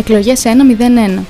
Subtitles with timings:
[0.00, 1.24] Εκλογές 101.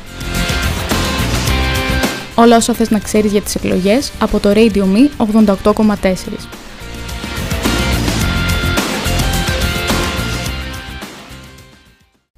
[2.35, 6.49] Όλα όσα θες να ξέρεις για τις εκλογές από το Radio Me 88,4.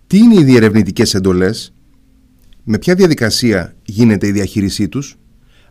[0.07, 1.75] Τι είναι οι διερευνητικές εντολές,
[2.64, 5.17] με ποια διαδικασία γίνεται η διαχείρισή τους,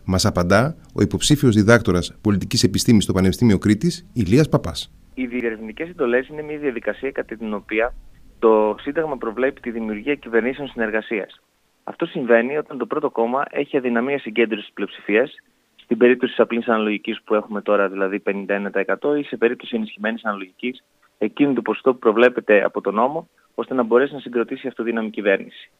[0.04, 4.92] μας απαντά ο υποψήφιος διδάκτορας πολιτικής επιστήμης στο Πανεπιστήμιο Κρήτης, Ηλίας Παπάς.
[5.14, 7.94] Οι διερευνητικές εντολές είναι μια διαδικασία κατά την οποία
[8.42, 11.40] το Σύνταγμα προβλέπει τη δημιουργία κυβερνήσεων συνεργασίας.
[11.84, 15.34] Αυτό συμβαίνει όταν το πρώτο κόμμα έχει αδυναμία συγκέντρωσης της πλειοψηφίας,
[15.76, 20.84] στην περίπτωση της απλής αναλογικής που έχουμε τώρα, δηλαδή 51%, ή σε περίπτωση ενισχυμένης αναλογικής,
[21.18, 25.70] εκείνη το ποσοστό που προβλέπεται από τον νόμο, ώστε να μπορέσει να συγκροτήσει αυτοδύναμη κυβέρνηση.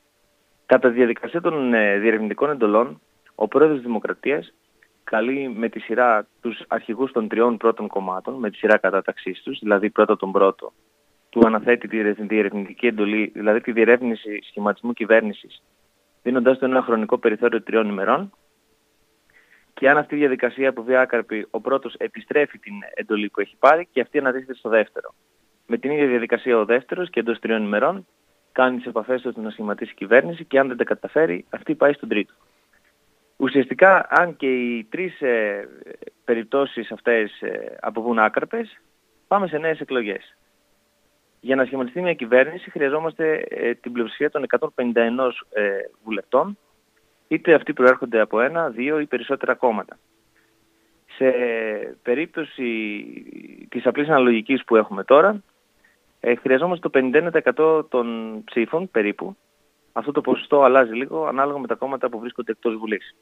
[0.66, 3.00] Κατά τη διαδικασία των ε, διερευνητικών εντολών,
[3.34, 4.54] ο πρόεδρος της Δημοκρατίας
[5.04, 9.58] καλεί με τη σειρά τους αρχηγούς των τριών πρώτων κομμάτων, με τη σειρά κατάταξής τους,
[9.58, 10.72] δηλαδή πρώτα τον πρώτο,
[11.32, 15.62] του αναθέτει τη διερευνητική εντολή, δηλαδή τη διερεύνηση σχηματισμού κυβέρνησης,
[16.22, 18.32] δίνοντάς του ένα χρονικό περιθώριο τριών ημερών.
[19.74, 23.88] Και αν αυτή η διαδικασία αποβεί άκαρπη, ο πρώτος επιστρέφει την εντολή που έχει πάρει
[23.92, 25.14] και αυτή αναδείχεται στο δεύτερο.
[25.66, 28.06] Με την ίδια διαδικασία ο δεύτερος και εντός τριών ημερών
[28.52, 32.08] κάνει τις επαφές του να σχηματίσει κυβέρνηση και αν δεν τα καταφέρει, αυτή πάει στον
[32.08, 32.32] τρίτο.
[33.36, 35.68] Ουσιαστικά, αν και οι τρεις ε,
[36.24, 38.80] περιπτώσεις αυτές ε, αποβούν άκαρπες,
[39.26, 40.36] πάμε σε νέες εκλογές.
[41.44, 44.44] Για να σχηματιστεί μια κυβέρνηση χρειαζόμαστε ε, την πλειοψηφία των
[44.76, 44.92] 151
[45.52, 45.70] ε,
[46.04, 46.58] βουλευτών,
[47.28, 49.98] είτε αυτοί προέρχονται από ένα, δύο ή περισσότερα κόμματα.
[51.16, 51.30] Σε
[52.02, 52.74] περίπτωση
[53.68, 55.42] της απλής αναλογικής που έχουμε τώρα,
[56.20, 56.98] ε, χρειαζόμαστε το
[57.58, 59.36] 51% των ψήφων περίπου.
[59.92, 63.16] Αυτό το ποσοστό αλλάζει λίγο ανάλογα με τα κόμματα που βρίσκονται εκτός Βουλής.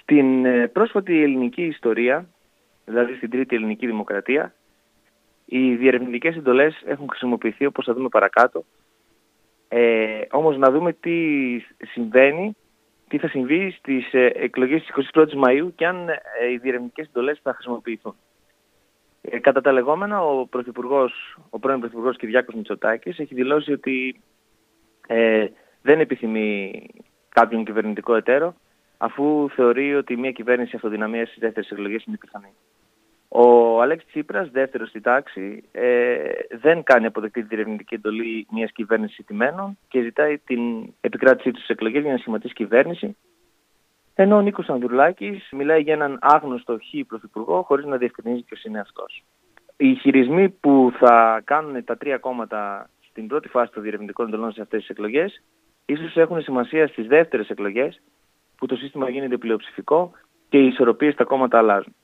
[0.00, 2.28] Στην ε, πρόσφατη ελληνική ιστορία,
[2.84, 4.54] δηλαδή στην τρίτη ελληνική δημοκρατία,
[5.46, 8.64] οι διερευνητικές εντολές έχουν χρησιμοποιηθεί όπως θα δούμε παρακάτω.
[9.68, 11.16] Ε, όμως να δούμε τι
[11.86, 12.56] συμβαίνει,
[13.08, 17.40] τι θα συμβεί στις ε, εκλογές της 21ης Μαΐου και αν ε, οι διερευνητικές εντολές
[17.42, 18.14] θα χρησιμοποιηθούν.
[19.30, 24.20] Ε, κατά τα λεγόμενα, ο, πρωθυπουργός, ο πρώην Πρωθυπουργός Κυριάκος Μητσοτάκης έχει δηλώσει ότι
[25.06, 25.46] ε,
[25.82, 26.86] δεν επιθυμεί
[27.28, 28.54] κάποιον κυβερνητικό εταίρο
[28.96, 32.52] αφού θεωρεί ότι μια κυβέρνηση αυτοδυναμίας στις δεύτερες εκλογές είναι πιθανή.
[33.28, 36.18] Ο Αλέξης Τσίπρας, δεύτερος στη τάξη, ε,
[36.50, 40.60] δεν κάνει αποδεκτή τη διερευνητική εντολή μιας κυβέρνησης ηττημένων και ζητάει την
[41.00, 43.16] επικράτησή του στις εκλογές για να σχηματίσει κυβέρνηση.
[44.14, 48.80] Ενώ ο Νίκος Ανδρουλάκης μιλάει για έναν άγνωστο χ πρωθυπουργό χωρίς να διευκρινίζει ποιος είναι
[48.80, 49.24] αυτός.
[49.76, 54.60] Οι χειρισμοί που θα κάνουν τα τρία κόμματα στην πρώτη φάση των διερευνητικών εντολών σε
[54.60, 55.42] αυτές τις εκλογές
[55.86, 58.02] ίσως έχουν σημασία στις δεύτερες εκλογές
[58.56, 60.12] που το σύστημα γίνεται πλειοψηφικό
[60.48, 61.94] και οι ισορροπίες στα κόμματα αλλάζουν.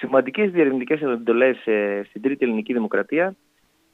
[0.00, 3.36] Σημαντικές διερευνητικές εντολές ε, στην Τρίτη Ελληνική Δημοκρατία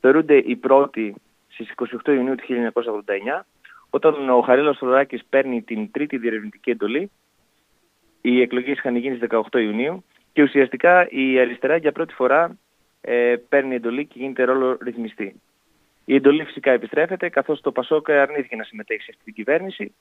[0.01, 1.15] θεωρούνται οι πρώτοι
[1.49, 1.73] στις
[2.05, 2.45] 28 Ιουνίου του
[3.39, 3.45] 1989,
[3.91, 7.11] όταν ο Χαρίλος Θοδωράκης παίρνει την τρίτη διερευνητική εντολή.
[8.21, 12.59] Οι εκλογές είχαν γίνει στις 18 Ιουνίου και ουσιαστικά η αριστερά για πρώτη φορά
[13.01, 15.41] ε, παίρνει εντολή και γίνεται ρόλο ρυθμιστή.
[16.05, 19.95] Η εντολή φυσικά επιστρέφεται, καθώς το Πασόκ αρνήθηκε να συμμετέχει σε αυτή την κυβέρνηση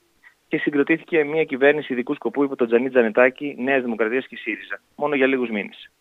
[0.55, 5.16] και συγκροτήθηκε μια κυβέρνηση ειδικού σκοπού υπό τον Τζανί Τζανετάκη, Νέας Δημοκρατίας και ΣΥΡΙΖΑ, μόνο
[5.16, 5.91] για λίγους μήνες.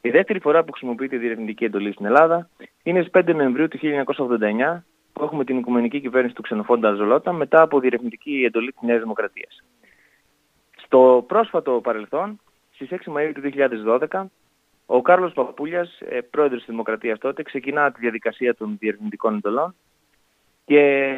[0.00, 2.48] Η δεύτερη φορά που χρησιμοποιείται η διερευνητική εντολή στην Ελλάδα
[2.82, 7.62] είναι στις 5 Νοεμβρίου του 1989, που έχουμε την οικουμενική κυβέρνηση του Ξενοφόντα Ζολότα μετά
[7.62, 9.64] από διερευνητική εντολή της Νέας Δημοκρατίας.
[10.76, 14.30] Στο πρόσφατο παρελθόν, στις 6 Μαου του 2012,
[14.86, 19.74] ο Κάρλος Παπούλια, ε, πρόεδρος της Δημοκρατίας τότε, ξεκινά τη διαδικασία των διερευνητικών εντολών
[20.64, 21.14] και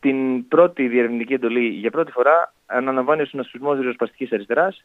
[0.00, 4.84] την πρώτη διερευνητική εντολή για πρώτη φορά αναλαμβάνει ο συνασπισμός ριζοσπαστικής αριστεράς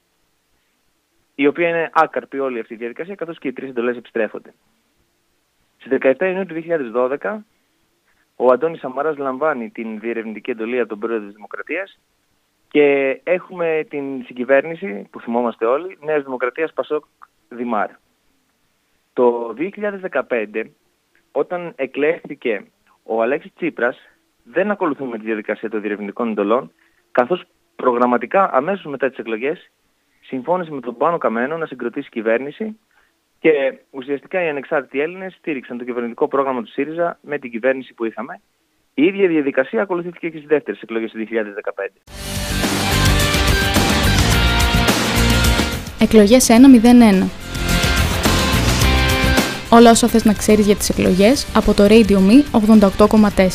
[1.35, 4.53] η οποία είναι άκαρπη όλη αυτή η διαδικασία καθώς και οι τρεις εντολές επιστρέφονται.
[5.77, 6.53] Στις 17 Ιουνίου του
[7.21, 7.38] 2012
[8.35, 11.99] ο Αντώνης Σαμαράς λαμβάνει την διερευνητική εντολή από τον πρόεδρο της Δημοκρατίας
[12.67, 17.05] και έχουμε την συγκυβέρνηση που θυμόμαστε όλοι, Νέας Δημοκρατίας Πασόκ
[17.49, 17.89] Δημάρ.
[19.13, 20.63] Το 2015
[21.31, 22.66] όταν εκλέχθηκε
[23.07, 23.97] ο Αλέξης Τσίπρας
[24.43, 26.72] δεν ακολουθούμε τη διαδικασία των διερευνητικών εντολών,
[27.11, 27.43] καθώς
[27.75, 29.72] προγραμματικά αμέσως μετά τις εκλογές
[30.22, 32.79] συμφώνησε με τον Πάνο Καμένο να συγκροτήσει κυβέρνηση
[33.40, 38.05] και ουσιαστικά οι ανεξάρτητοι Έλληνες στήριξαν το κυβερνητικό πρόγραμμα του ΣΥΡΙΖΑ με την κυβέρνηση που
[38.05, 38.41] είχαμε.
[38.93, 41.87] Η ίδια διαδικασία ακολουθήθηκε και στις δεύτερες εκλογές του 2015.
[45.99, 47.45] Εκλογές 1-0-1
[49.75, 52.61] Όλα όσα θες να ξέρεις για τις εκλογές από το Radio Me
[52.97, 53.47] 88,4.